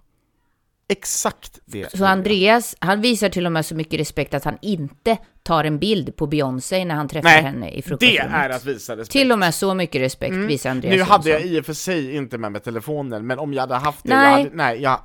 [0.88, 1.98] Exakt det.
[1.98, 2.04] Så.
[2.04, 6.16] Andreas, han visar till och med så mycket respekt att han inte tar en bild
[6.16, 8.34] på Beyoncé när han träffar Nej, henne i det frukostrummet.
[8.34, 9.12] är att visa respekt.
[9.12, 12.16] Till och med så mycket respekt visar Andreas Nu hade jag i och för sig
[12.16, 14.24] inte med mig telefonen, men om jag hade haft det, Nej.
[14.24, 15.00] Jag hade, nej, jag,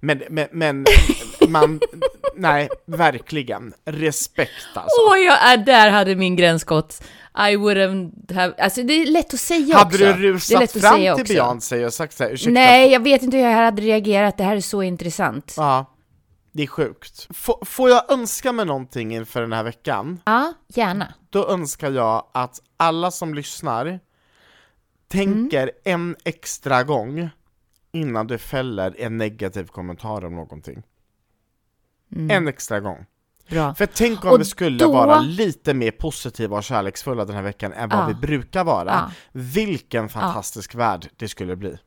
[0.00, 0.84] men, men, men
[1.48, 1.80] man,
[2.36, 5.00] nej, verkligen, respekt alltså.
[5.10, 7.02] Åh, jag är där hade min gräns gått.
[7.38, 8.54] I wouldn't have...
[8.58, 9.98] Alltså det är lätt att säga hade också.
[9.98, 11.24] du det är rusat fram till också.
[11.24, 14.36] Beyoncé och sagt såhär, ursäkta, Nej, jag vet inte hur jag hade reagerat.
[14.38, 15.54] Det här är så intressant.
[15.56, 15.86] ja,
[16.58, 17.26] det är sjukt.
[17.30, 20.20] F- får jag önska mig någonting inför den här veckan?
[20.24, 21.14] Ja, gärna.
[21.30, 24.00] Då önskar jag att alla som lyssnar
[25.08, 26.10] tänker Mm.
[26.10, 27.30] en extra gång
[27.92, 30.82] innan du fäller en negativ kommentar om någonting.
[32.30, 33.06] En extra gång.
[33.50, 33.74] Bra.
[33.74, 34.34] För tänk om Mm.
[34.34, 37.98] Och vi skulle då- vara lite mer positiva och kärleksfulla den här veckan än vad
[37.98, 38.06] Ja.
[38.06, 38.90] vi brukar vara.
[38.90, 39.10] Ja.
[39.32, 41.78] Vilken fantastisk värld det skulle bli.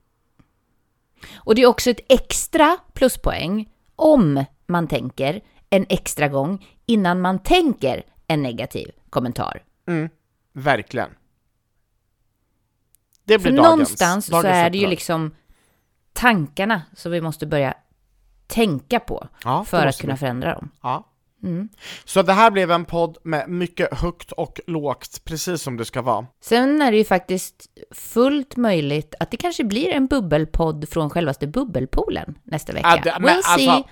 [1.36, 7.40] Och det är också ett extra pluspoäng om man tänker en extra gång innan man
[7.40, 9.64] tänker en negativ kommentar.
[10.54, 11.10] Verkligen.
[13.24, 15.36] Det För blir dagens, någonstans så dagens är det ju liksom
[16.14, 17.74] tankarna som vi måste börja
[18.48, 20.20] tänka på Ja, för att kunna vi.
[20.20, 20.70] förändra dem.
[20.82, 21.08] Ja.
[21.44, 21.70] Mm.
[22.06, 26.02] Så det här blev en podd med mycket högt och lågt, precis som det ska
[26.02, 26.26] vara.
[26.42, 31.48] Sen är det ju faktiskt fullt möjligt att det kanske blir en bubbelpodd från självaste
[31.48, 33.02] bubbelpoolen nästa vecka.
[33.06, 33.84] Ja, det- we'll see.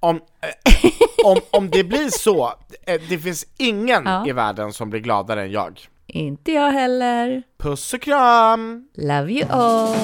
[0.00, 0.90] Om, eh,
[1.24, 2.52] om, om det blir så,
[2.86, 4.26] eh, det finns ingen Ja.
[4.28, 5.80] i världen som blir gladare än jag.
[6.06, 7.42] Inte jag heller.
[7.58, 8.88] Puss och kram!
[8.94, 9.96] Love you all.